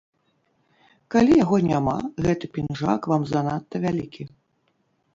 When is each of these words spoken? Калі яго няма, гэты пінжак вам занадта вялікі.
Калі 1.15 1.33
яго 1.43 1.59
няма, 1.69 1.95
гэты 2.29 2.45
пінжак 2.57 3.01
вам 3.15 3.31
занадта 3.37 3.75
вялікі. 3.89 4.23